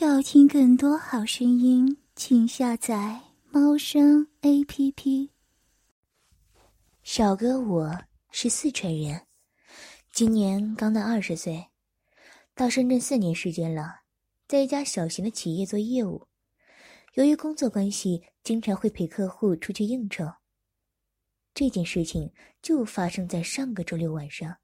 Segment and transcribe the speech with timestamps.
[0.00, 5.32] 要听更多好声音，请下载猫声 A P P。
[7.02, 9.26] 小哥，我是四川人，
[10.12, 11.66] 今年刚到二十岁，
[12.54, 14.02] 到深圳四年时间了，
[14.46, 16.28] 在一家小型的企业做业务。
[17.14, 20.24] 由于工作关系，经常会陪客户出去应酬。
[21.52, 24.58] 这件事情就发生在上个周六晚上，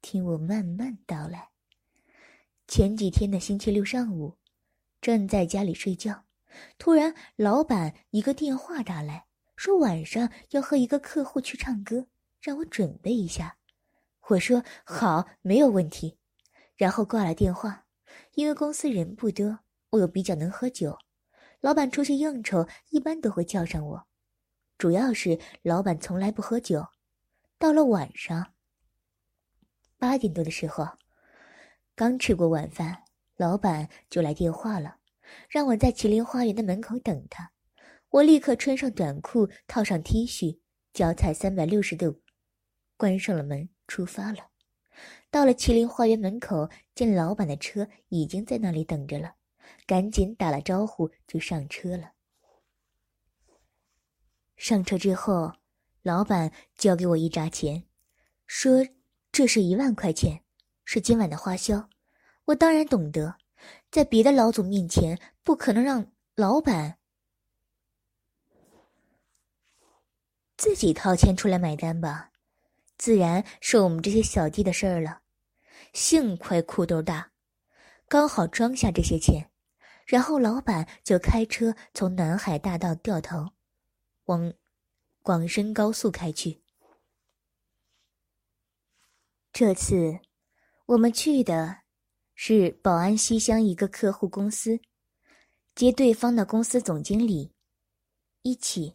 [0.00, 1.48] 听我慢慢道来。
[2.68, 4.36] 前几天的星期六上午。
[5.00, 6.24] 正在家里睡觉，
[6.76, 9.26] 突然老板一个电话打来，
[9.56, 12.06] 说晚上要和一个客户去唱歌，
[12.40, 13.56] 让我准备一下。
[14.28, 16.18] 我说好，没有问题。
[16.76, 17.86] 然后挂了电话。
[18.34, 19.60] 因为公司人不多，
[19.90, 20.98] 我又比较能喝酒，
[21.60, 24.06] 老板出去应酬一般都会叫上我。
[24.76, 26.86] 主要是老板从来不喝酒。
[27.58, 28.54] 到了晚上
[29.98, 30.86] 八点多的时候，
[31.94, 33.04] 刚吃过晚饭。
[33.36, 34.98] 老板就来电话了，
[35.48, 37.52] 让我在麒麟花园的门口等他。
[38.10, 40.58] 我立刻穿上短裤，套上 T 恤，
[40.92, 42.20] 脚踩三百六十度，
[42.96, 44.48] 关上了门，出发了。
[45.30, 49.36] 到了麒麟花园门口，见老板的车已经在那里等着了，
[49.86, 52.12] 赶紧打了招呼就上车了。
[54.56, 55.52] 上车之后，
[56.02, 57.84] 老板交给我一扎钱，
[58.46, 58.84] 说
[59.30, 60.42] 这是一万块钱，
[60.84, 61.88] 是今晚的花销。
[62.46, 63.36] 我当然懂得，
[63.90, 66.98] 在别的老总面前不可能让老板
[70.56, 72.30] 自己掏钱出来买单吧，
[72.96, 75.22] 自然是我们这些小弟的事儿了。
[75.92, 77.32] 幸亏裤兜大，
[78.06, 79.50] 刚好装下这些钱，
[80.06, 83.50] 然后老板就开车从南海大道掉头，
[84.26, 84.52] 往
[85.22, 86.62] 广深高速开去。
[89.52, 90.20] 这次
[90.86, 91.79] 我们去的。
[92.42, 94.80] 是宝安西乡一个客户公司，
[95.74, 97.52] 接对方的公司总经理，
[98.40, 98.94] 一起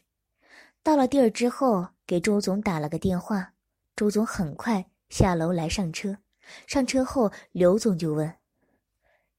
[0.82, 3.53] 到了地儿之后，给周总打了个电话。
[3.96, 6.18] 周总很快下楼来上车，
[6.66, 8.36] 上车后刘总就问：“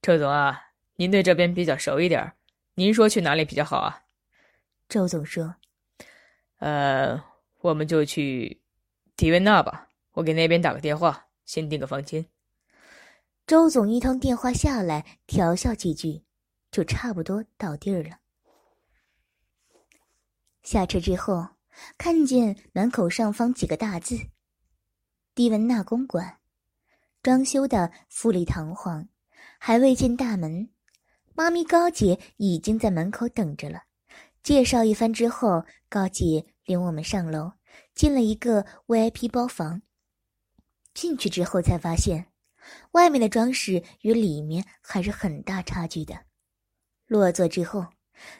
[0.00, 0.56] 周总啊，
[0.94, 2.32] 您对这边比较熟一点，
[2.76, 4.04] 您说去哪里比较好啊？”
[4.88, 5.56] 周总说
[6.60, 7.20] ：“呃，
[7.60, 8.62] 我们就去
[9.16, 12.24] 迪维纳吧，我给那边打个电话，先订个房间。”
[13.46, 16.24] 周总一通电话下来，调笑几句，
[16.72, 18.18] 就差不多到地儿了。
[20.64, 21.46] 下车之后，
[21.96, 24.18] 看见门口上方几个大字
[25.36, 26.38] ：“迪文纳公馆”，
[27.22, 29.08] 装修的富丽堂皇。
[29.58, 30.68] 还未进大门，
[31.34, 33.84] 妈咪高姐已经在门口等着了。
[34.42, 37.52] 介绍一番之后，高姐领我们上楼，
[37.94, 39.82] 进了一个 VIP 包房。
[40.92, 42.26] 进去之后才发现。
[42.92, 46.14] 外面的装饰与里面还是很大差距的。
[47.06, 47.86] 落座之后，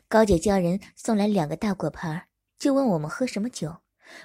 [0.08, 2.26] 高姐叫人送来两个大果盘，
[2.58, 3.76] 就问我们喝什么酒。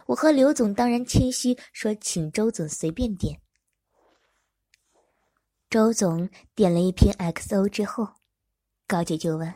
[0.05, 3.41] 我和刘总当然谦虚说，请周总随便点。
[5.69, 8.07] 周总点了一瓶 XO 之后，
[8.87, 9.53] 高姐就问：“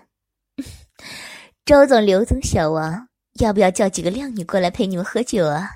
[1.65, 5.69] 周总、刘总、小王，要不要叫几个靓女过来陪你们喝酒啊？”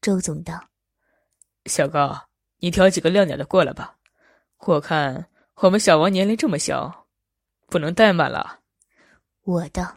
[0.00, 0.68] 周总道
[1.66, 2.28] ：“小高。”
[2.62, 3.96] 你挑几个靓点的过来吧，
[4.58, 7.08] 我看我们小王年龄这么小，
[7.66, 8.60] 不能怠慢了。
[9.42, 9.96] 我道：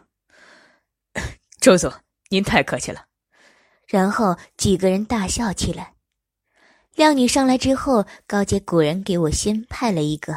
[1.62, 1.92] “周总，
[2.28, 3.04] 您太客气了。”
[3.86, 5.94] 然后几个人大笑起来。
[6.96, 10.36] 靓女上来之后，高姐果然给我先派了一个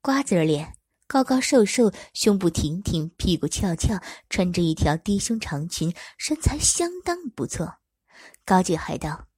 [0.00, 0.74] 瓜子脸，
[1.06, 3.96] 高高瘦瘦，胸部挺挺，屁股翘翘，
[4.28, 7.72] 穿着一条低胸长裙，身材相当不错。
[8.44, 9.28] 高姐还道：“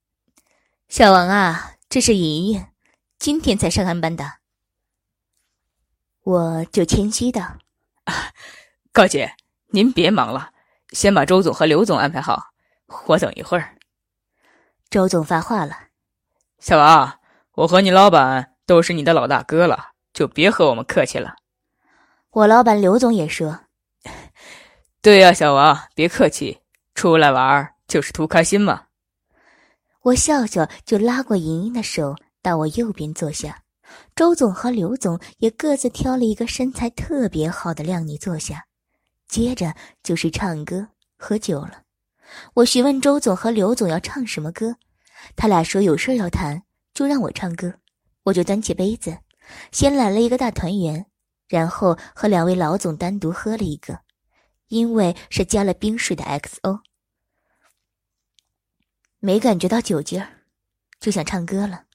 [0.89, 2.65] 小王啊。”这是莹莹，
[3.19, 4.25] 今天才上安班的。
[6.23, 7.57] 我就谦虚道
[8.05, 8.13] ：“啊，
[8.91, 9.35] 高姐，
[9.67, 10.51] 您别忙了，
[10.89, 12.51] 先把周总和刘总安排好，
[13.05, 13.77] 我等一会儿。”
[14.89, 15.87] 周总发话了
[16.59, 17.19] ：“小王，
[17.53, 21.35] 我和你老板都是你的老大哥了，就别和我们客气了。”
[22.31, 23.61] 我老板刘总也说
[25.01, 26.61] ：“对呀，小王，别客气，
[26.93, 28.87] 出来玩就是图开心嘛。”
[30.05, 33.63] 我笑笑，就拉过莹莹的手，到我右边坐下。
[34.15, 38.63] 周总和刘总也各自挑了一个身材特别好的靓女坐下。
[39.27, 39.73] 接着
[40.03, 40.87] 就是唱歌、
[41.17, 41.81] 喝酒了。
[42.53, 44.75] 我询问周总和刘总要唱什么歌，
[45.35, 46.61] 他俩说有事要谈，
[46.93, 47.73] 就让我唱歌。
[48.21, 49.17] 我就端起杯子，
[49.71, 51.03] 先来了一个大团圆，
[51.49, 53.99] 然后和两位老总单独喝了一个，
[54.67, 56.81] 因为是加了冰水的 XO。
[59.25, 60.29] 没感觉到酒劲儿，
[60.99, 61.85] 就想唱歌了。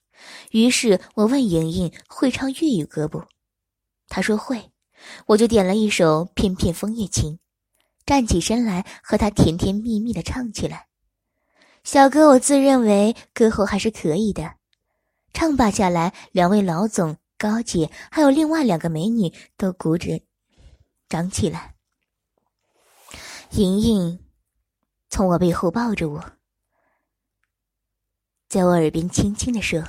[0.51, 3.23] 于是我问莹莹会唱粤语歌不？
[4.09, 4.69] 她说会，
[5.27, 7.35] 我就点了一首《片片枫叶情》，
[8.05, 10.87] 站起身来和她甜甜蜜蜜的唱起来。
[11.85, 14.55] 小哥，我自认为歌喉还是可以的。
[15.31, 20.19] 唱罢下来，两位老总、高姐还有另外两个美女都鼓着
[21.07, 21.75] 长起来。
[23.51, 24.19] 莹莹
[25.09, 26.21] 从我背后抱着我，
[28.51, 29.81] 在我耳边轻轻的说：“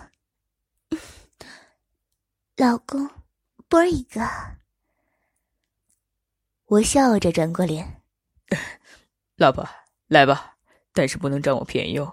[2.56, 3.10] 老公，
[3.68, 4.20] 啵一个。”
[6.66, 8.00] 我笑着转过脸
[9.34, 9.68] ：“老婆，
[10.06, 10.58] 来吧，
[10.92, 12.12] 但是不能占我便宜哦。”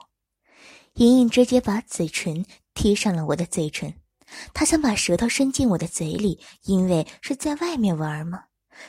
[0.97, 2.43] 莹莹直接把嘴唇。
[2.73, 3.93] 贴上了我的嘴唇，
[4.51, 8.45] 她想把舌头伸进我的嘴里，因为是在外面玩嘛，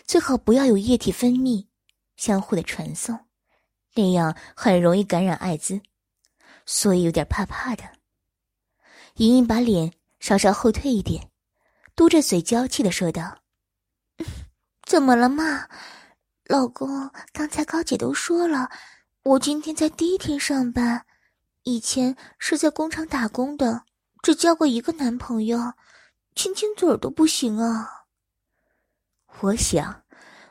[0.06, 1.66] 最好不要有液体分泌，
[2.16, 3.26] 相互的传送，
[3.96, 5.82] 那样很容易感染艾滋，
[6.66, 7.84] 所以有点怕怕的。
[9.16, 11.30] 莹莹把脸稍稍后退一点，
[11.94, 13.38] 嘟着嘴娇气的说道
[14.86, 15.68] ：“怎么了嘛，
[16.46, 17.10] 老公？
[17.32, 18.70] 刚才高姐都说了，
[19.22, 21.06] 我今天在第一天上班。”
[21.64, 23.84] 以前是在工厂打工的，
[24.22, 25.74] 只交过一个男朋友，
[26.34, 28.06] 亲亲嘴都不行啊！
[29.40, 30.04] 我想，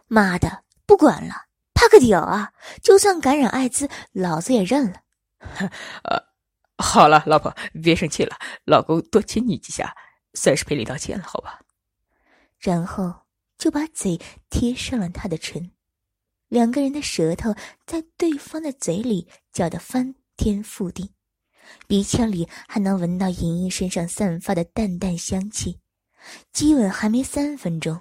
[0.08, 2.54] 妈的，不管了，怕个屌啊！
[2.84, 5.02] 就算感染艾滋，老子也认了。
[6.04, 6.22] 呃，
[6.78, 9.96] 好了，老婆，别生气了，老公多亲你几下，
[10.34, 11.60] 算是赔礼道歉了，好吧？
[12.58, 13.14] 然后
[13.58, 14.20] 就把嘴
[14.50, 15.72] 贴上了他的唇，
[16.48, 17.56] 两个人的舌头
[17.86, 20.16] 在对方的嘴里搅得翻。
[20.42, 21.12] 天覆地，
[21.86, 25.82] 鼻腔里还能闻到莹莹身上散发的淡淡香气。
[26.54, 28.00] 激吻还没三分钟，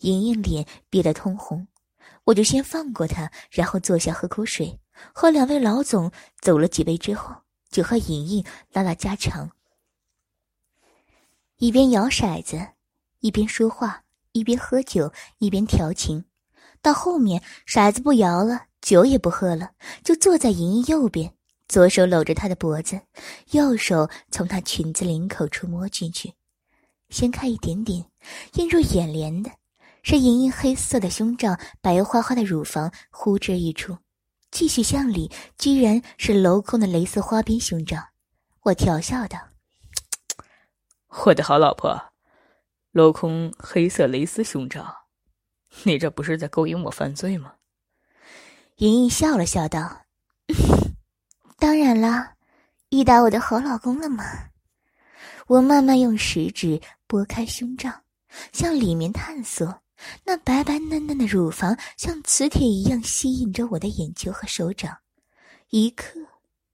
[0.00, 1.68] 莹莹脸憋得通红，
[2.24, 4.80] 我就先放过她，然后坐下喝口水。
[5.12, 6.10] 和两位老总
[6.40, 7.34] 走了几杯之后，
[7.70, 9.50] 就和莹莹拉拉家常，
[11.58, 12.68] 一边摇骰子，
[13.20, 14.02] 一边说话，
[14.32, 16.24] 一边喝酒，一边调情。
[16.82, 19.72] 到后面骰子不摇了，酒也不喝了，
[20.04, 21.32] 就坐在莹莹右边。
[21.68, 23.00] 左手搂着她的脖子，
[23.50, 26.32] 右手从她裙子领口处摸进去，
[27.08, 28.04] 掀开一点点，
[28.54, 29.50] 映入眼帘的
[30.04, 33.98] 是莹莹黑色的胸罩，白花花的乳房呼之欲出。
[34.56, 37.98] 继续向里，居然是镂空的蕾丝花边胸罩。
[38.62, 39.38] 我调笑道
[41.26, 41.94] ：“我的好老婆，
[42.94, 44.82] 镂空黑色蕾丝胸罩，
[45.82, 47.52] 你这不是在勾引我犯罪吗？”
[48.76, 49.94] 莹莹笑了笑道。
[51.60, 52.32] 当然啦，
[52.88, 54.24] 遇到我的好老公了吗！
[55.48, 57.92] 我慢慢用食指拨开胸罩，
[58.54, 59.82] 向里面探索。
[60.24, 64.98] 那白白嫩嫩的乳房像磁铁一样吸引着我的眼球和手掌，
[65.70, 66.20] 一刻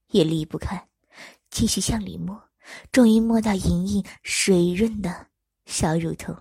[0.09, 0.89] 也离不开。
[1.51, 2.51] 继续向里摸，
[2.91, 5.27] 终于摸到莹莹水润的
[5.67, 6.35] 小乳头。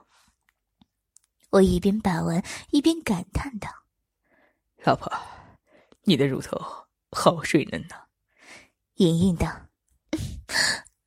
[1.50, 3.70] 我一边把玩，一边感叹道
[4.86, 5.12] ：“老婆，
[6.04, 6.58] 你的乳头
[7.12, 7.96] 好水嫩呐！”
[8.96, 9.48] 莹莹道：“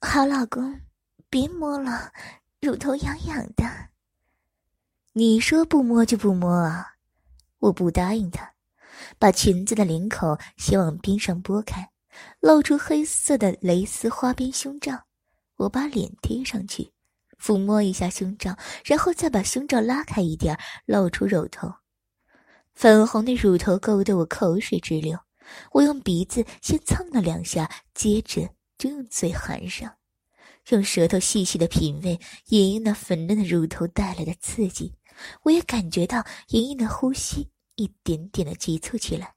[0.03, 0.81] 好老公，
[1.31, 2.13] 别摸了，
[2.61, 3.65] 乳头痒痒的。”
[5.17, 6.97] 你说不摸就不摸啊！
[7.61, 8.55] 我不答应他，
[9.17, 11.89] 把裙子的领口先往边上拨开，
[12.41, 15.05] 露出黑色的蕾丝花边胸罩。
[15.55, 16.91] 我把脸贴上去，
[17.41, 21.73] 抚摸一下胸罩，然后再把胸罩拉开一点，露出乳头。
[22.75, 25.17] 粉红的乳头勾得我口水直流。
[25.71, 29.95] 我用鼻子先蹭了两下，接着就用嘴含上，
[30.71, 32.19] 用舌头细细的品味
[32.49, 34.93] 莹莹那粉嫩的乳头带来的刺激。
[35.43, 39.35] 我也感觉到莹莹的呼吸一点点的急促起来。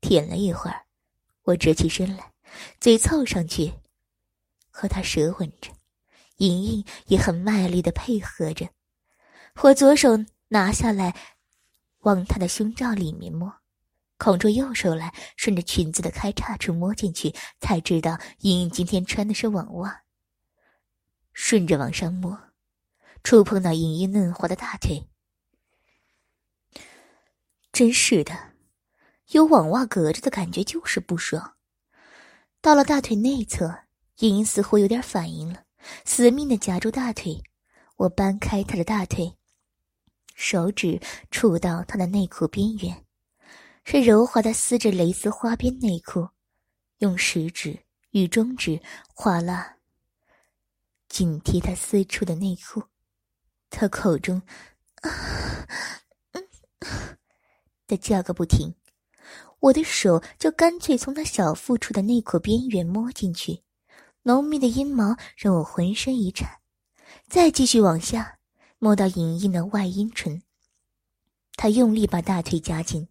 [0.00, 0.86] 舔了一会儿，
[1.42, 2.32] 我折起身来，
[2.80, 3.72] 嘴凑上去，
[4.70, 5.72] 和她舌吻着。
[6.36, 8.68] 莹莹也很卖力的配合着。
[9.62, 10.10] 我左手
[10.46, 11.16] 拿下来，
[12.00, 13.52] 往她的胸罩里面摸。
[14.18, 20.04] 空出右手来，顺着裙子的开叉处摸进去，才知道莹莹今天穿的是网袜。
[21.32, 22.38] 顺着往上摸，
[23.22, 25.08] 触碰到莹莹嫩滑的大腿。
[27.72, 28.54] 真是的，
[29.28, 31.54] 有网袜隔着的感觉就是不爽。
[32.60, 33.84] 到了大腿内侧，
[34.18, 35.64] 莹莹似乎有点反应了，
[36.04, 37.42] 死命的夹住大腿。
[37.96, 39.36] 我搬开她的大腿，
[40.34, 43.04] 手指触到她的内裤边缘。
[43.84, 46.28] 是柔滑的丝质蕾丝花边内裤，
[46.98, 48.82] 用食指与中指
[49.14, 49.76] 划拉，
[51.08, 52.82] 紧贴他私处的内裤。
[53.70, 54.42] 他口中
[55.02, 55.66] 啊，
[57.86, 58.74] 的叫个不停。
[59.60, 63.62] 我的手就干脆从他小腹处的内裤边缘摸进去，
[64.22, 66.48] 浓密的阴毛让我浑身一颤。
[67.26, 68.38] 再继续往下，
[68.78, 70.42] 摸到莹莹的外阴唇，
[71.56, 73.08] 他用力把大腿夹紧，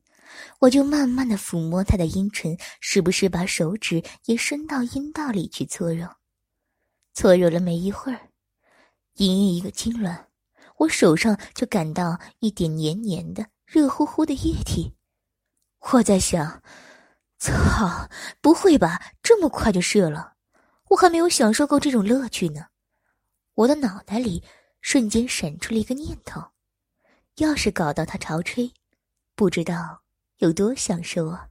[0.60, 6.08] 我就慢慢的抚摸他的阴唇，时不时把手指也伸到阴道里去搓揉。
[7.14, 8.30] 搓揉了没一会儿，
[9.16, 10.27] 莹莹一个痉挛，
[10.78, 14.94] 我手上就感到一点黏黏的、热乎乎的液体。
[15.80, 16.62] 我在想，
[17.38, 18.10] 操，
[18.42, 20.34] 不会吧，这么快就射了？
[20.90, 22.68] 我还没有享受过这种乐趣呢。
[23.56, 24.44] 我的脑袋里
[24.82, 26.42] 瞬间闪出了一个念头：
[27.38, 28.72] 要是搞到他潮吹，
[29.36, 30.04] 不知道
[30.38, 31.48] 有多享受啊！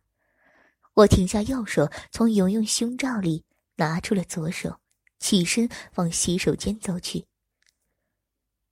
[0.94, 4.80] 我停下右手，从莹莹胸罩里拿出了左手。
[5.18, 7.26] 起身往洗手间走去。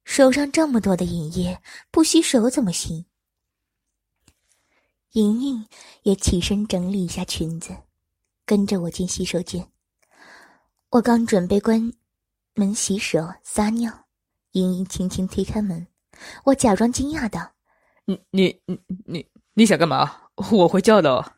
[0.05, 3.07] 手上这么多的银液，不洗手怎么行？
[5.13, 5.67] 莹莹
[6.03, 7.75] 也起身整理一下裙子，
[8.45, 9.71] 跟着我进洗手间。
[10.91, 11.93] 我刚准备关
[12.55, 14.07] 门洗手撒尿，
[14.53, 15.87] 莹莹轻轻推开门，
[16.45, 17.53] 我假装惊讶道
[18.05, 20.29] ：“你你你你你想干嘛？
[20.53, 21.37] 我会叫的。”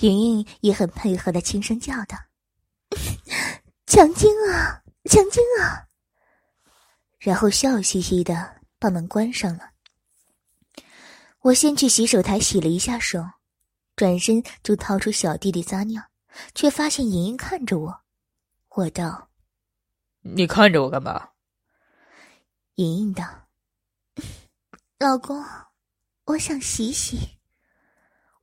[0.00, 2.16] 莹莹也很配合的轻声叫道。
[3.86, 5.86] 强奸啊，强奸啊！
[7.20, 9.70] 然后笑嘻嘻的把门关上了。
[11.42, 13.22] 我先去洗手台洗了一下手，
[13.94, 16.02] 转身就掏出小弟弟撒尿，
[16.54, 18.00] 却发现莹莹看着我。
[18.70, 19.28] 我道
[20.22, 21.30] ：“你看着我干嘛？”
[22.76, 23.24] 莹莹道
[24.98, 25.44] ：“老公，
[26.24, 27.38] 我想洗洗。”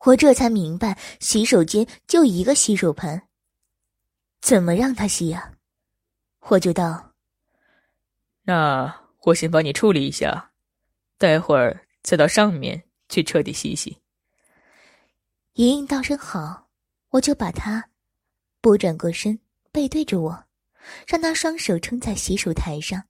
[0.05, 3.23] 我这才明白，洗手间就一个洗手盆。
[4.39, 5.53] 怎么让他洗呀？
[6.49, 7.06] 我就道
[8.47, 10.51] ：“那我先帮你处理一下，
[11.17, 13.97] 待会儿再到上面去彻底洗洗。”
[15.55, 16.69] 莹莹道声好，
[17.09, 17.89] 我就把她
[18.61, 19.37] 拨转过身，
[19.69, 20.45] 背对着我，
[21.05, 23.03] 让她双手撑在洗手台上，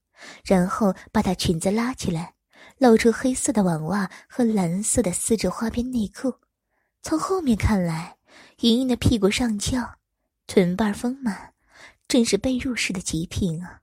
[0.44, 2.34] 然后把她裙子拉起来，
[2.79, 6.34] 露出黑色的网袜和蓝色的丝质花边内裤。
[7.03, 8.17] 从后面看来，
[8.62, 10.00] 莹莹的屁股上翘。
[10.48, 11.53] 臀瓣丰满，
[12.08, 13.82] 真是被入式的极品啊！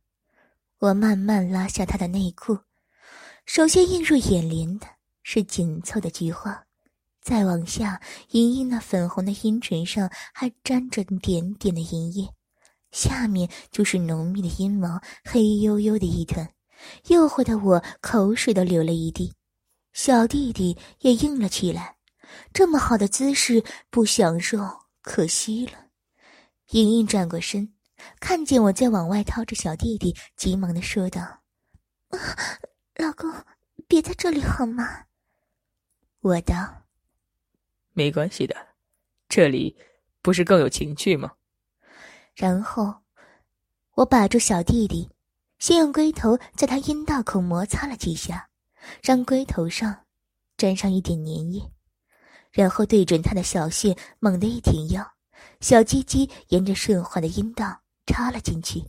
[0.78, 2.58] 我慢慢拉下他的内裤，
[3.46, 4.86] 首先映入眼帘的
[5.22, 6.64] 是紧凑的菊花，
[7.22, 8.00] 再往下，
[8.30, 12.28] 莹莹那粉红的阴唇上还沾着点点的银液，
[12.92, 16.46] 下面就是浓密的阴毛，黑黝黝的一团，
[17.06, 19.32] 诱惑的我口水都流了一地。
[19.92, 21.96] 小弟弟也硬了起来，
[22.52, 24.58] 这么好的姿势不享受
[25.02, 25.72] 可惜了。
[26.70, 27.73] 莹莹转过身，
[28.20, 31.20] 看见我在往外掏着小弟弟，急忙的说道
[32.10, 32.18] ：“啊
[32.96, 33.32] 老公，
[33.86, 35.04] 别在这里好吗？”
[36.20, 36.86] 我道
[37.92, 38.56] ：“没关系的，
[39.28, 39.76] 这里
[40.22, 41.32] 不是更有情趣吗？”
[42.34, 42.94] 然后，
[43.94, 45.10] 我把住小弟弟，
[45.58, 48.48] 先用龟头在他阴道口摩擦了几下，
[49.02, 50.06] 让龟头上
[50.56, 51.70] 沾上一点粘液，
[52.50, 55.14] 然后对准他的小穴猛地一挺腰。
[55.60, 58.82] 小鸡鸡沿着顺滑的阴道插了进去，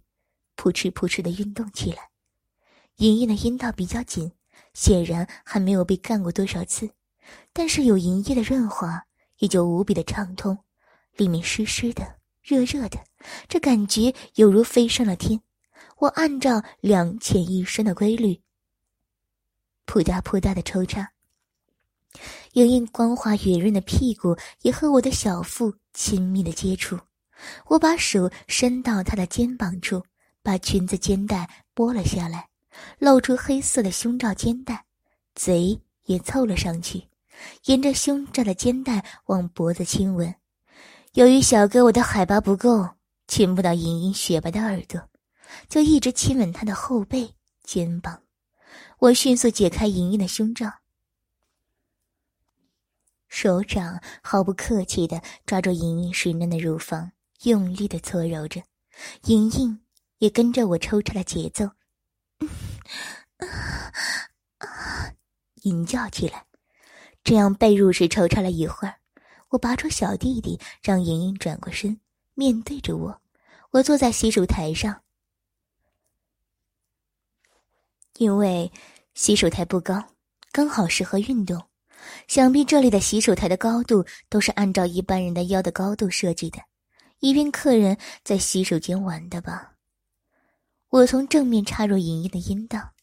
[0.56, 2.10] 扑哧扑哧的运动起来。
[2.98, 4.32] 莹莹的阴道比较紧，
[4.74, 6.90] 显然还没有被干过多少次，
[7.54, 9.06] 但是有莹液的润滑，
[9.40, 10.58] 也就无比的畅通。
[11.16, 13.00] 里面湿湿的、热热的，
[13.48, 15.42] 这感觉犹如飞上了天。
[15.98, 18.42] 我按照两浅一深的规律，
[19.86, 21.12] 扑嗒扑嗒的抽插。
[22.54, 25.74] 莹莹光滑圆润的屁股也和我的小腹。
[25.98, 27.00] 亲密的接触，
[27.66, 30.04] 我把手伸到她的肩膀处，
[30.42, 32.48] 把裙子肩带拨了下来，
[33.00, 34.86] 露出黑色的胸罩肩带，
[35.36, 37.08] 嘴也凑了上去，
[37.66, 40.34] 沿着胸罩的肩带往脖子亲吻。
[41.14, 42.88] 由于小哥我的海拔不够，
[43.28, 45.02] 亲不到莹莹雪白的耳朵，
[45.68, 48.22] 就一直亲吻她的后背、肩膀。
[49.00, 50.72] 我迅速解开莹莹的胸罩。
[53.28, 57.12] 手掌毫不客气的抓住莹莹水嫩的乳房，
[57.46, 58.62] 用力的搓揉着，
[59.26, 59.80] 莹莹
[60.18, 61.66] 也跟着我抽插了节奏，
[63.38, 63.92] 啊
[65.64, 66.46] 吟叫起来。
[67.24, 68.96] 这样被入式抽插了一会儿，
[69.50, 72.00] 我拔出小弟弟，让莹莹转过身，
[72.36, 73.22] 面对着我。
[73.72, 75.02] 我坐在洗手台上，
[78.18, 78.72] 因为
[79.16, 80.04] 洗手台不高，
[80.52, 81.62] 刚好适合运动。
[82.28, 86.60] 想必这里的洗手台的高度都是按照一般人的腰的高度设计的，
[87.26, 89.74] 以便客人在洗手间玩的吧。
[90.90, 92.94] 我从正面插入莹莹的阴道，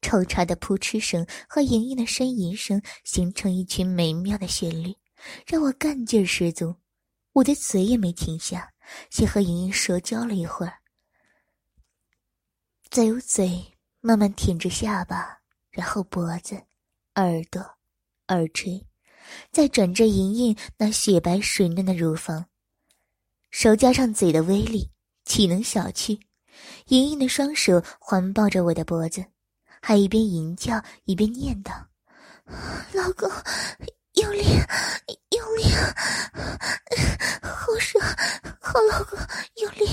[0.00, 4.94] 抽插的扑哧声和莹莹的呻吟声形成一群美妙的旋律，
[5.44, 6.76] 让我干劲十足。
[7.32, 8.72] 我的嘴也没停下，
[9.10, 10.74] 先和莹莹舌交了一会儿，
[12.88, 15.40] 再用嘴慢慢舔着下巴，
[15.72, 16.54] 然后脖子、
[17.16, 17.60] 耳朵。
[18.28, 18.86] 耳垂，
[19.50, 22.46] 再转着莹莹那雪白水嫩的乳房，
[23.52, 24.90] 手加上嘴的威力，
[25.26, 26.18] 岂能小觑？
[26.86, 29.22] 莹莹的双手环抱着我的脖子，
[29.82, 31.70] 还一边吟叫一边念叨
[32.96, 33.30] ：“老公，
[34.14, 34.42] 用力，
[35.36, 35.64] 用力，
[37.42, 38.02] 好爽，
[38.58, 39.18] 好老公，
[39.56, 39.86] 用力，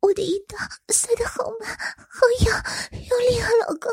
[0.00, 0.58] 我的阴道
[0.92, 1.76] 塞得好满，
[2.10, 2.62] 好痒，
[2.92, 3.90] 用力啊，老公！”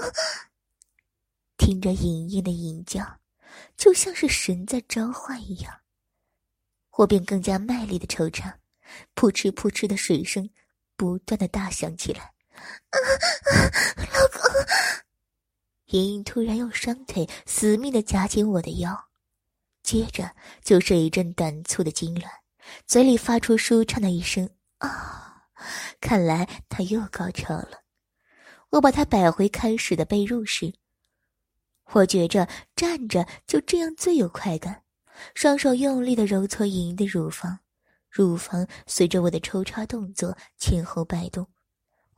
[1.58, 3.02] 听着莹莹的吟叫，
[3.78, 5.74] 就像是神在召唤一样，
[6.98, 8.60] 我便更加卖力的抽插，
[9.14, 10.50] 扑哧扑哧的水声。
[10.98, 12.34] 不断的大响起来，
[12.94, 14.42] 老公，
[15.88, 18.98] 莹莹突然用双腿死命的夹紧我的腰，
[19.84, 22.30] 接着就是一阵短促的痉挛，
[22.88, 25.50] 嘴里发出舒畅的一声啊！
[26.00, 27.84] 看来她又高潮了。
[28.70, 30.74] 我把她摆回开始的被褥时，
[31.92, 34.84] 我觉着站着就这样最有快感，
[35.34, 37.60] 双手用力的揉搓莹莹的乳房。
[38.16, 41.46] 乳房随着我的抽插动作前后摆动，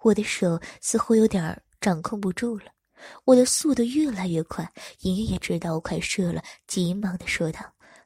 [0.04, 2.66] 我的手似乎有点掌控不住了。
[3.25, 7.62] 我的速度越来越快，莹莹也知道我快射了，急忙的说道：“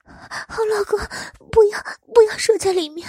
[0.07, 0.97] 好，老公，
[1.51, 1.77] 不要
[2.13, 3.05] 不要射在里面。”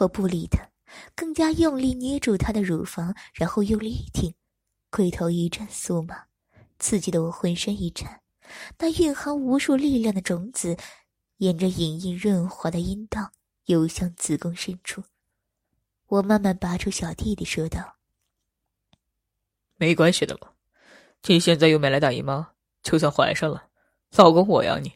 [0.00, 0.70] 我不理他，
[1.14, 4.32] 更加用力捏住他的乳房，然后用力一挺，
[4.90, 6.24] 龟头一阵酥麻，
[6.78, 8.22] 刺激的我浑身一颤。
[8.78, 10.78] 那蕴含无数力量的种子，
[11.36, 13.32] 沿着莹莹润滑的阴道。
[13.66, 15.02] 游向子宫深处，
[16.06, 17.96] 我慢慢拔出小弟弟，说道
[19.76, 20.52] ：“没关系的嘛，
[21.24, 23.68] 你现在又没来大姨妈，就算怀上了，
[24.12, 24.92] 老公我养你。”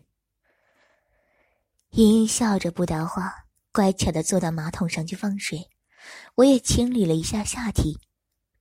[1.90, 5.68] 莹莹笑着不答话，乖巧的坐到马桶上去放水。
[6.36, 7.98] 我也清理了一下下体，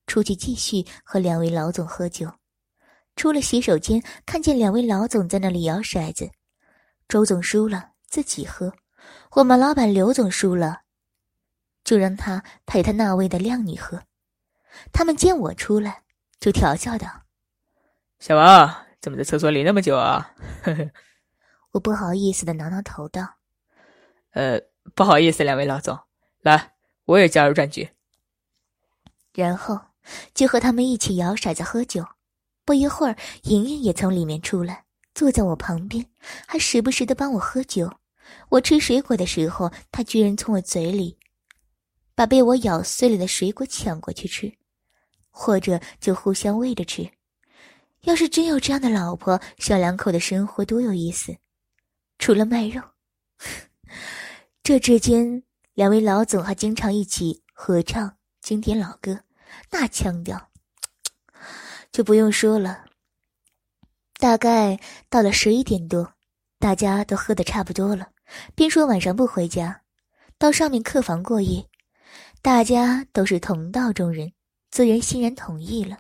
[0.08, 2.34] 出去继续和两位老总喝酒。
[3.16, 6.32] 出了洗手间，看见两位老总在那里摇骰子，
[7.08, 8.74] 周总输了，自己喝。
[9.36, 10.82] 我们老板刘总输了，
[11.84, 14.02] 就让他陪他那位的靓女喝。
[14.92, 16.04] 他们见我出来，
[16.40, 17.08] 就调笑道
[18.20, 20.34] ：“小王怎么在厕所里那么久啊？”
[21.72, 23.36] 我不好意思的挠挠头道
[24.34, 24.60] ：“呃，
[24.96, 26.00] 不好意思，两位老总，
[26.42, 26.74] 来，
[27.06, 27.88] 我也加入战局。”
[29.34, 29.80] 然后
[30.34, 32.04] 就和他们一起摇骰子喝酒。
[32.66, 36.08] 不一会儿，莹莹也从里面出来，坐在我旁边，
[36.48, 37.94] 还时不时的帮我喝酒。
[38.50, 41.18] 我吃水果的时候，他居然从我嘴里
[42.16, 44.52] 把被我咬碎了的水果抢过去吃，
[45.30, 47.10] 或者就互相喂着吃。
[48.04, 51.36] 要是真有这样的老婆，小两口的生活多有意思！
[52.18, 52.82] 除了卖肉，
[54.64, 59.20] 这之间两位老总还经常一起合唱经典老歌，
[59.72, 60.50] 那腔调
[61.92, 62.86] 就不用说了。
[64.18, 66.14] 大概到了十一点多，
[66.58, 68.10] 大家都喝的差不多了。
[68.56, 69.82] 边说晚上不回家，
[70.38, 71.66] 到上面客房过夜。
[72.42, 74.32] 大家都是同道中人，
[74.72, 75.98] 自然欣然同意了。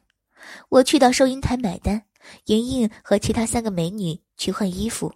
[0.70, 2.04] 我去到收银台买单，
[2.46, 5.13] 莹莹和其他三个美女去换衣服，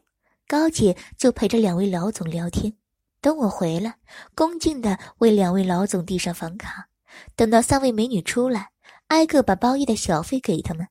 [0.47, 2.73] 高姐就陪着两位老总聊天。
[3.21, 3.95] 等我回来，
[4.35, 6.89] 恭敬地为两位老总递上房卡。
[7.35, 8.71] 等到三位美女出来，
[9.07, 10.85] 挨个把包夜的小费给他们，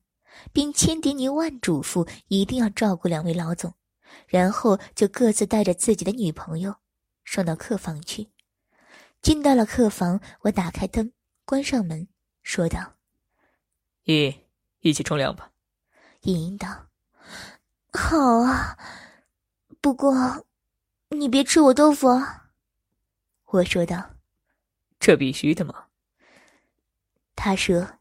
[0.51, 3.71] 并千叮咛万嘱咐，一定要照顾两位老总。
[4.27, 6.75] 然后就各自带着自己的女朋友，
[7.23, 8.29] 上到客房去。
[9.21, 11.13] 进到了客房，我打开灯，
[11.45, 12.07] 关上门，
[12.41, 12.95] 说道
[14.05, 14.35] ：“咦，
[14.81, 15.51] 一起冲凉吧。”
[16.23, 16.87] 莹莹道
[17.93, 18.77] ：“好啊，
[19.79, 20.45] 不过
[21.09, 22.09] 你别吃我豆腐。”
[23.47, 24.15] 我说道
[24.99, 25.85] ：“这必须的嘛。”
[27.35, 27.99] 他说：“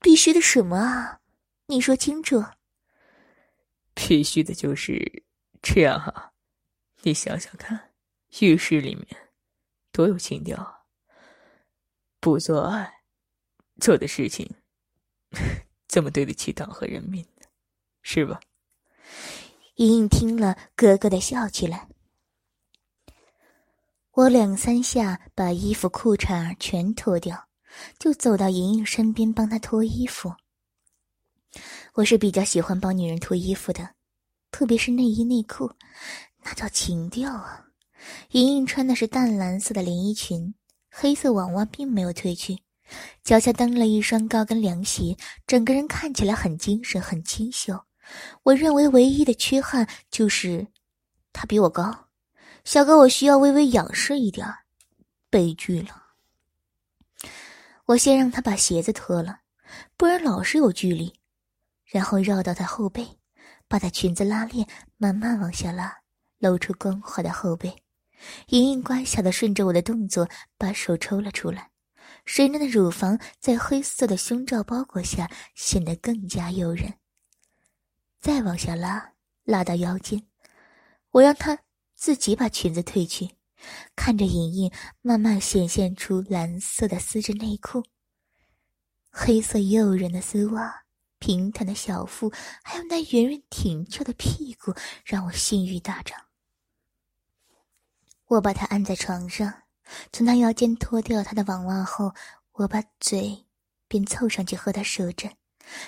[0.00, 1.20] 必须的什么啊？
[1.66, 2.44] 你说清楚。”
[4.08, 5.22] 必须的就是
[5.62, 6.32] 这样哈，
[7.02, 7.92] 你想想看，
[8.40, 9.06] 浴室里面
[9.92, 10.80] 多有情调啊！
[12.18, 12.92] 不做爱
[13.78, 14.50] 做的事情，
[15.86, 17.46] 怎么对得起党和人民呢？
[18.02, 18.40] 是吧？
[19.76, 21.86] 莹莹听了，咯咯的笑起来。
[24.12, 27.48] 我两三下把衣服裤衩全脱掉，
[27.98, 30.34] 就走到莹莹身边帮她脱衣服。
[31.94, 33.90] 我是比较喜欢帮女人脱衣服的，
[34.52, 35.72] 特别是内衣内裤，
[36.44, 37.66] 那叫情调啊！
[38.30, 40.54] 莹莹穿的是淡蓝色的连衣裙，
[40.88, 42.62] 黑色网袜并没有褪去，
[43.24, 45.16] 脚下蹬了一双高跟凉鞋，
[45.48, 47.78] 整个人看起来很精神、很清秀。
[48.44, 50.66] 我认为唯一的缺憾就是
[51.32, 52.06] 她比我高，
[52.64, 54.46] 小哥我需要微微仰视一点
[55.28, 56.04] 悲剧了。
[57.86, 59.40] 我先让她把鞋子脱了，
[59.96, 61.19] 不然老是有距离。
[61.90, 63.18] 然后绕到他后背，
[63.66, 65.92] 把她裙子拉链慢慢往下拉，
[66.38, 67.74] 露出光滑的后背。
[68.48, 71.70] 莹莹乖巧的顺着我的动作，把手抽了出来，
[72.24, 76.94] 水嫩的乳房在黑色的胸罩包裹下显得更加诱人。
[78.20, 80.22] 再往下拉，拉到腰间，
[81.12, 81.58] 我让她
[81.96, 83.30] 自己把裙子褪去，
[83.96, 87.82] 看着莹莹慢慢显现出蓝色的丝质内裤，
[89.10, 90.84] 黑色诱人的丝袜，
[91.20, 92.32] 平坦的小腹，
[92.64, 96.18] 还有那圆润挺翘的屁股，让我性欲大涨。
[98.26, 99.62] 我把她按在床上，
[100.12, 102.14] 从她腰间脱掉她的网袜后，
[102.52, 103.46] 我把嘴
[103.86, 105.36] 便凑上去和她舌战，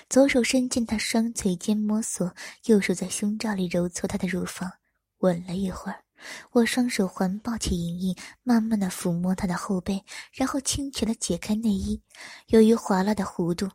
[0.08, 2.34] 左手伸进她双腿间摸索，
[2.66, 4.70] 右手在胸罩里揉搓她的乳房，
[5.18, 6.04] 吻了一会儿，
[6.50, 12.02] 我双手环抱起莹莹，慢慢的抚摸她的后背，然后轻巧的解开内衣。
[12.48, 13.70] 由于滑落的弧度，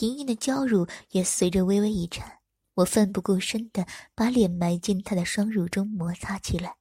[0.00, 2.40] 莹莹的娇乳也随着微微一颤，
[2.74, 6.74] 我奋不顾身的把脸埋进她的双乳中摩擦起来。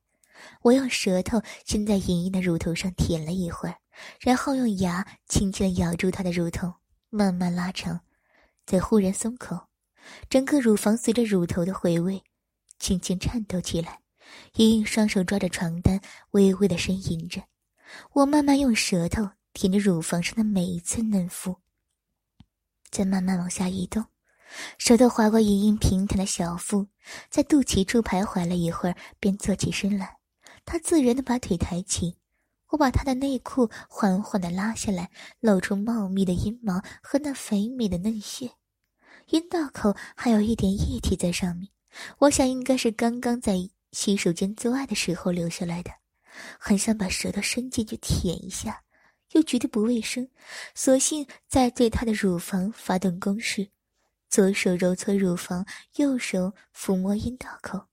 [0.62, 3.78] 我用舌头先在莹莹的乳头上舔了一会儿，
[4.20, 6.74] 然后用牙轻轻地咬住她的乳头，
[7.10, 8.02] 慢慢拉长，
[8.66, 9.58] 再忽然松口，
[10.30, 12.22] 整个乳房随着乳头的回味，
[12.80, 14.02] 轻轻颤抖起来。
[14.56, 16.02] 莹莹双手抓着床单，
[16.32, 17.42] 微微的呻吟着。
[18.12, 21.56] 我慢慢用舌头舔着乳房上的每一寸嫩肤，
[22.92, 24.06] 再慢慢往下移动，
[24.78, 26.88] 舌头划过莹莹平坦的小腹，
[27.30, 30.18] 在肚脐处徘徊了一会儿，便坐起身来。
[30.66, 32.18] 他自然的把腿抬起，
[32.70, 38.50] 我把他的内裤缓缓的拉下来，露出茂密的阴毛和那肥美的嫩穴，
[39.30, 41.70] 阴道口还有一点液体在上面，
[42.20, 43.56] 我想应该是刚刚在
[43.92, 45.92] 洗手间做爱的时候留下来的，
[46.60, 48.82] 很想把舌头伸进去舔一下，
[49.32, 50.30] 又觉得不卫生，
[50.74, 53.70] 索性在对他的乳房发动攻势，
[54.30, 57.88] 左手揉搓乳房，右手抚摸阴道口。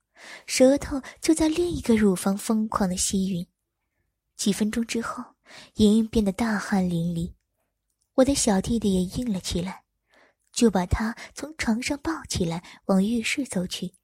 [0.46, 3.48] 舌头就在另一个乳房疯狂的吸吮，
[4.36, 5.24] 几分钟之后，
[5.74, 7.32] 莹莹变得大汗淋漓，
[8.14, 9.82] 我的小弟弟也硬了起来，
[10.52, 13.94] 就把他从床上抱起来往浴室走去。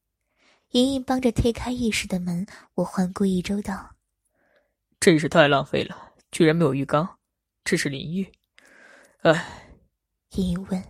[0.73, 3.95] 莹莹帮着推开浴室的门，我环顾一周道
[4.99, 7.18] ：“真是太浪费了，居然没有浴缸，
[7.69, 8.33] 这是淋浴。”
[9.21, 9.77] 哎，
[10.31, 10.83] 莹莹问：“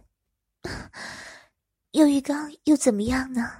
[1.90, 3.50] 有浴缸又怎么样呢？”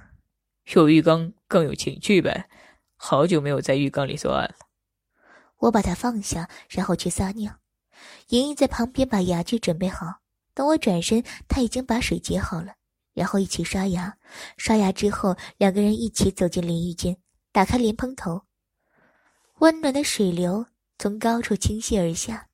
[0.73, 2.47] 有浴缸更有情趣呗，
[2.95, 4.55] 好久没有在浴缸里做爱了。
[5.57, 7.59] 我把它放下，然后去撒尿。
[8.29, 10.21] 莹莹在旁边把牙具准备好。
[10.53, 12.75] 等我转身，她已经把水接好了，
[13.13, 14.17] 然后一起刷牙。
[14.55, 17.17] 刷牙之后，两个人一起走进淋浴间，
[17.51, 18.43] 打开莲蓬头，
[19.55, 22.48] 温暖的水流从高处倾泻而下。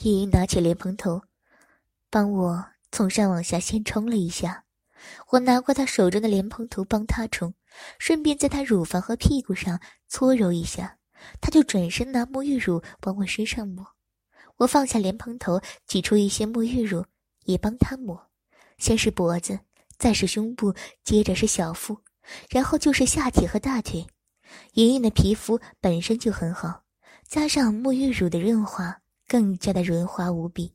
[0.00, 1.22] 莹莹拿起莲蓬头，
[2.10, 4.64] 帮我从上往下先冲了一下。
[5.30, 7.54] 我拿过他手中的莲蓬头帮他冲，
[7.98, 10.98] 顺便在他乳房和屁股上搓揉一下。
[11.40, 13.86] 他就转身拿沐浴乳往我身上抹。
[14.56, 17.04] 我放下莲蓬头，挤出一些沐浴乳，
[17.44, 18.28] 也帮他抹。
[18.78, 19.60] 先是脖子，
[19.98, 20.74] 再是胸部，
[21.04, 22.00] 接着是小腹，
[22.50, 24.04] 然后就是下体和大腿。
[24.74, 26.82] 莹莹的皮肤本身就很好，
[27.28, 29.01] 加上沐浴乳的润滑，
[29.32, 30.74] 更加的润滑无比。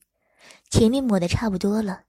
[0.71, 2.05] 前面抹的差不多了。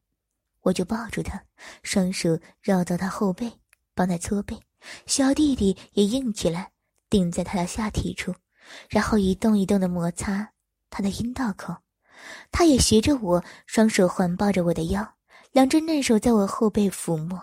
[0.62, 1.44] 我就抱住他，
[1.82, 3.52] 双手绕到他后背，
[3.94, 4.58] 帮他搓背。
[5.04, 6.72] 小弟弟也硬起来，
[7.10, 8.34] 顶在他的下体处，
[8.88, 10.54] 然后一动一动的摩擦
[10.88, 11.76] 他的阴道口。
[12.50, 15.16] 他也学着我，双手环抱着我的腰，
[15.52, 17.38] 两只嫩手在我后背抚摸。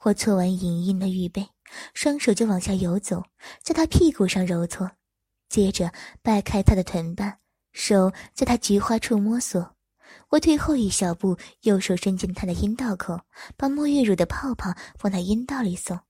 [0.00, 1.48] 我搓完莹莹的玉背，
[1.94, 3.22] 双手就往下游走，
[3.62, 4.90] 在他屁股上揉搓，
[5.48, 7.38] 接着掰开他的臀瓣，
[7.72, 9.74] 手在他菊花处摸索。
[10.28, 13.20] 我退后一小步，右手伸进他的阴道口，
[13.56, 16.00] 把沐浴乳的泡泡往他阴道里送。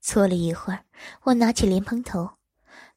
[0.00, 0.84] 搓了一会儿，
[1.22, 2.30] 我拿起莲蓬头，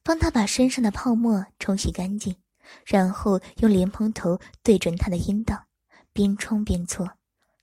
[0.02, 2.36] 帮他把身上的泡沫冲洗干净，
[2.84, 5.66] 然后用莲蓬头对准他的阴道，
[6.12, 7.08] 边冲边搓。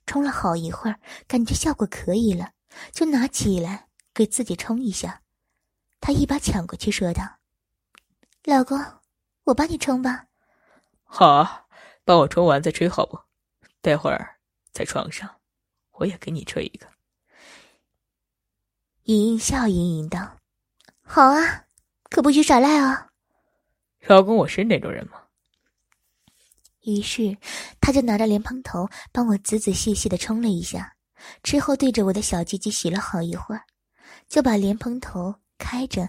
[0.06, 2.52] 冲了好一会儿，感觉效果可以了，
[2.92, 5.20] 就拿起来给自己冲一下。
[6.00, 7.22] 他一把抢过去，说道
[8.44, 8.82] ：“老公，
[9.44, 10.26] 我帮你冲吧。”
[11.14, 11.58] 好啊。
[12.04, 13.16] 帮我冲完再吹好不？
[13.80, 14.36] 待会儿
[14.72, 15.30] 在床上，
[15.92, 16.88] 我也给你吹一个。
[19.04, 20.36] 莹莹笑盈盈道
[21.06, 21.66] ：“好啊，
[22.10, 23.10] 可不许耍赖哦！”
[24.08, 25.22] 老公，我是那种人吗？
[26.80, 27.38] 于是，
[27.80, 30.96] 他就拿着莲蓬头帮我仔仔细细的冲了一下，
[31.44, 33.62] 之后对着我的小鸡鸡洗了好一会儿，
[34.26, 36.08] 就把莲蓬头开着，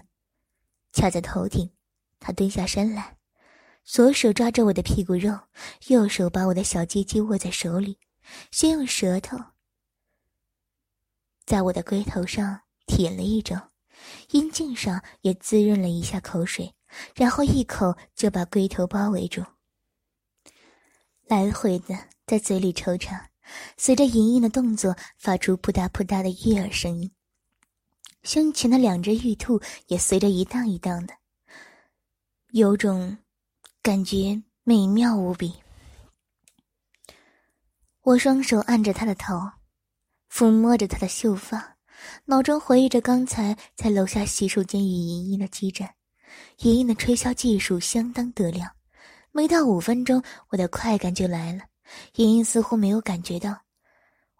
[0.92, 1.70] 卡在头顶。
[2.18, 3.16] 他蹲下身来。
[3.84, 5.38] 左手抓着我的屁股肉，
[5.88, 7.98] 右手把我的小鸡鸡握在手里，
[8.50, 9.38] 先用舌头
[11.44, 13.54] 在我的龟头上舔了一周，
[14.30, 16.74] 阴茎上也滋润了一下口水，
[17.14, 19.44] 然后一口就把龟头包围住，
[21.26, 21.94] 来回的
[22.26, 23.30] 在嘴里抽插，
[23.76, 27.12] 随着莹莹的动作发出扑嗒扑嗒的悦耳声音，
[28.22, 31.14] 胸前的两只玉兔也随着一荡一荡的，
[32.52, 33.18] 有种
[33.84, 35.52] 感觉美妙无比。
[38.00, 39.34] 我双手按着他的头，
[40.32, 41.76] 抚摸着他的秀发，
[42.24, 45.94] 脑中回忆着刚才在楼下洗手间与莹莹的激战。
[46.60, 48.74] 莹莹的吹箫技术相当得亮，
[49.32, 51.64] 没到五分钟，我的快感就来了。
[52.14, 53.54] 莹莹似乎没有感觉到，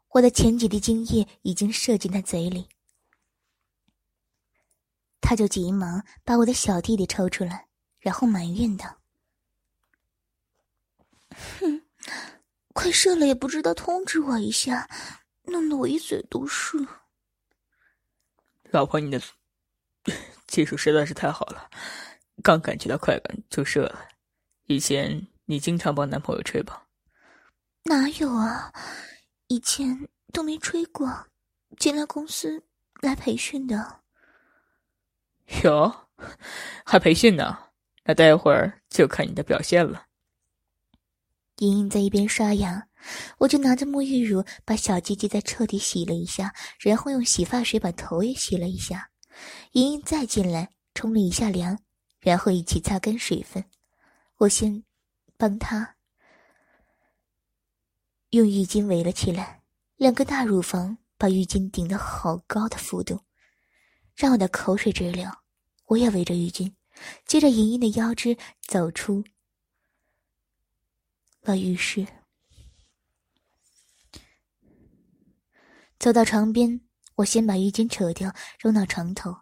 [0.09, 2.67] 我的前几滴精液已经射进她嘴里，
[5.21, 8.87] 他就急忙把我的小弟弟抽出来，然后埋怨道
[11.61, 11.83] ：“哼。”
[12.75, 14.89] 快射了也不知道通知我一下，
[15.45, 16.77] 弄得我一嘴都是。
[18.71, 19.23] 老婆，你的
[20.49, 21.71] 技术实在是太好了，
[22.43, 24.09] 刚感觉到快感就射了。
[24.67, 26.85] 以前你经常帮男朋友吹吧？
[27.85, 28.73] 哪有啊，
[29.47, 31.29] 以前都没吹过，
[31.79, 32.65] 进来公司
[33.01, 34.01] 来培训的。
[35.63, 36.09] 哟，
[36.85, 37.57] 还培训呢？
[38.03, 40.07] 那待会儿就看你的表现了。
[41.59, 42.89] 莹莹在一边刷牙，
[43.39, 49.09] 我就拿着沐浴乳把小鸡鸡再彻底洗了一下，然后用洗发水把头也洗了一下。
[49.73, 51.79] 莹莹再进来冲了一下凉，
[52.21, 53.65] 然后一起擦干水分。
[54.39, 54.83] 我先
[55.37, 55.97] 帮她
[58.31, 59.63] 用浴巾围了起来，
[59.97, 63.21] 两个大乳房把浴巾顶得好高的幅度，
[64.17, 65.31] 让我的口水直流。
[65.87, 66.73] 我也围着浴巾，
[67.27, 68.37] 接着莹莹的腰肢
[68.67, 69.23] 走出。
[71.45, 72.07] 了浴室，
[75.99, 76.81] 走到床边，
[77.17, 79.37] 我先把浴巾扯掉，扔到床头，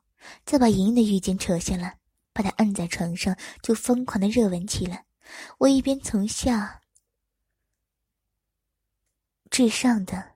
[0.45, 1.99] 再把莹莹的浴巾扯下来，
[2.33, 5.07] 把她按在床上，就疯狂的热吻起来。
[5.59, 6.81] 我一边从下
[9.49, 10.33] 至上的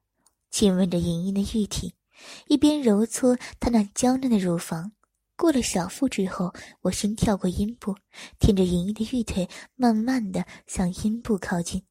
[0.50, 1.94] 亲吻着莹莹的玉体，
[2.46, 4.92] 一边揉搓她那娇嫩的乳房。
[5.36, 7.94] 过了小腹之后，我先跳过阴部，
[8.38, 11.82] 舔着莹莹的玉腿，慢慢的向阴部靠近，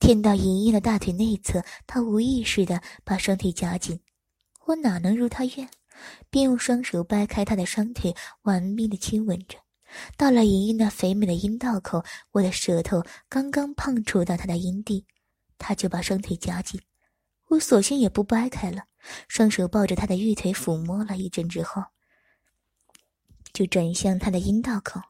[0.00, 4.00] 舔到莹莹的大腿内侧，她无意识的把双腿夹紧，
[4.66, 5.68] 我哪能如她愿，
[6.28, 9.56] 便用双手掰开她的双腿，玩命的亲吻着。
[10.16, 15.06] 到了莹莹那肥美的阴道口，我的舌头刚刚碰触到她的阴蒂，
[15.56, 16.80] 她就把双腿夹紧，
[17.46, 18.82] 我索性也不掰开了，
[19.28, 21.80] 双手抱着她的玉腿抚摸了一阵之后。
[23.58, 25.00] 就转向他的阴道口，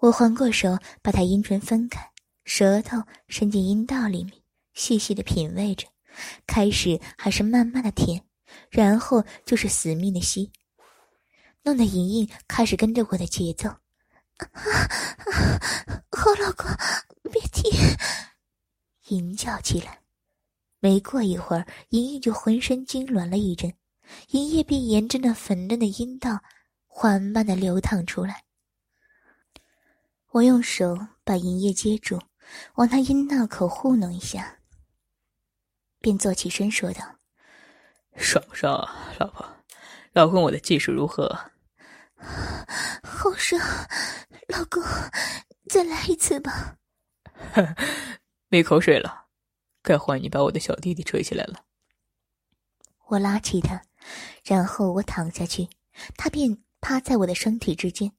[0.00, 2.12] 我环过手，把他阴唇分开，
[2.44, 4.34] 舌头伸进阴道里面，
[4.74, 5.86] 细细的品味着。
[6.46, 8.22] 开始还是慢慢的舔，
[8.68, 10.52] 然后就是死命的吸，
[11.62, 13.70] 弄得莹莹开始跟着我的节奏。
[16.12, 16.66] 好老公，
[17.32, 17.72] 别停！
[19.08, 20.00] 淫叫起来。
[20.78, 23.72] 没过一会儿，莹莹就浑身痉挛了一阵，
[24.32, 26.38] 银液便沿着那粉嫩的阴道。
[26.98, 28.42] 缓慢的流淌出来。
[30.30, 32.18] 我用手把银叶接住，
[32.76, 34.60] 往他阴道口糊弄一下，
[36.00, 37.02] 便坐起身说道
[38.16, 39.46] ：“爽不爽啊，老婆？
[40.14, 41.28] 老公，我的技术如何
[43.04, 43.60] ？”“好爽，
[44.48, 44.82] 老公，
[45.68, 46.78] 再来一次吧。
[48.48, 49.26] ”“没口水了，
[49.82, 51.62] 该换你把我的小弟弟吹起来了。”
[53.08, 53.82] 我拉起他，
[54.44, 55.68] 然后我躺下去，
[56.16, 56.56] 他便。
[56.88, 58.12] 趴在我的双腿之间，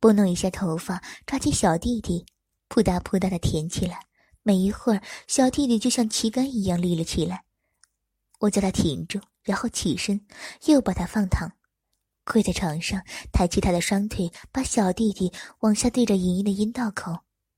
[0.00, 2.26] 拨弄一下头发，抓起小弟弟，
[2.66, 4.00] 扑嗒扑嗒的舔起来。
[4.42, 7.44] 没一会儿，小弟弟就像旗杆一样立了起来。
[8.40, 10.26] 我叫他挺住，然后起身，
[10.64, 11.52] 又把他放躺，
[12.24, 13.00] 跪在床上，
[13.32, 17.16] 抬起他的双腿，把小弟弟往下对着莹莹的阴道口，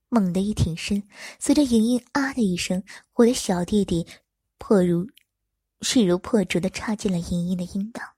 [0.09, 1.01] 猛地一挺身，
[1.39, 2.83] 随着莹莹啊的一声，
[3.15, 4.05] 我的小弟弟
[4.59, 5.09] 破如
[5.81, 8.12] 势如破竹的插进了莹莹的阴道。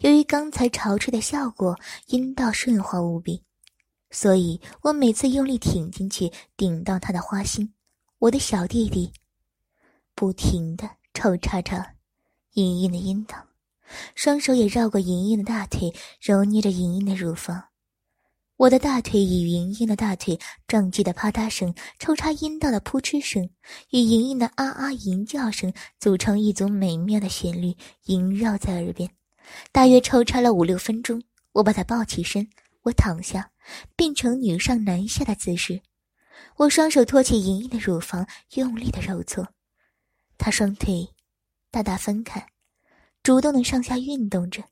[0.00, 3.42] 由于刚才潮吹的效果，阴道顺滑无比，
[4.10, 7.72] 所以我每次用力挺进去，顶到他的花心，
[8.18, 9.12] 我的小弟弟
[10.14, 11.84] 不停的抽插着
[12.54, 13.36] 莹莹的阴道，
[14.14, 17.64] 双手也绕过莹莹的大腿，揉捏着莹莹的乳房。
[18.56, 20.36] 我的大腿与莹莹的大腿
[20.66, 23.48] 撞击的啪嗒声，抽插阴道的扑哧声，
[23.90, 29.08] 与莹莹的啊啊吟叫声组成一组美妙的旋律，萦绕在耳边。
[29.72, 32.48] 大约抽插了五六分钟，我把他抱起身，
[32.82, 33.50] 我躺下，
[33.96, 35.80] 变成女上男下的姿势。
[36.56, 39.46] 我双手托起莹莹的乳房，用力的揉搓。
[40.36, 41.08] 她双腿
[41.70, 42.46] 大大分开，
[43.22, 44.62] 主动的上下运动着，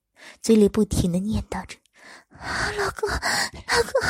[0.41, 1.77] 嘴里不停的念叨着
[2.77, 3.17] ：“老公，老
[3.93, 4.01] 公，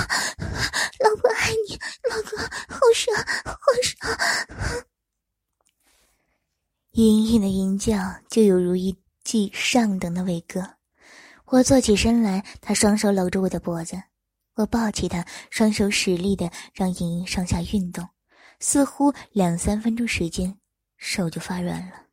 [1.01, 1.79] 老婆爱你，
[2.11, 4.17] 老公，好爽，好爽。”
[6.93, 7.95] 莹莹的吟叫
[8.31, 10.65] 就有如一记上等的伟哥。
[11.47, 14.01] 我坐起身来，他双手搂着我的脖子，
[14.55, 18.09] 我抱起他，双手使力的让莹莹上下运动，
[18.61, 20.57] 似乎两三分钟时间，
[20.97, 22.05] 手就发软了。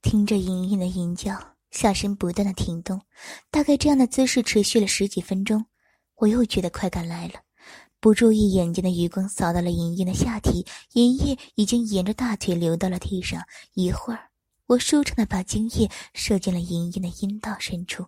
[0.00, 1.36] 听着莹莹的吟叫，
[1.72, 3.00] 下身不断的停动，
[3.50, 5.66] 大概这样的姿势持续了十几分钟，
[6.14, 7.34] 我又觉得快感来了。
[7.98, 13.42] 不注意，眼睛的余光扫到了莹莹的下体，莹莹已经沿着大腿流到了地上。
[13.72, 14.30] 一会儿，
[14.66, 18.06] 我舒畅的把精液射进了莹莹的阴道深处。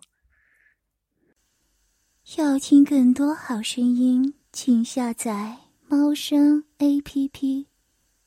[2.37, 7.67] 要听更多好声音，请下载猫声 A P P。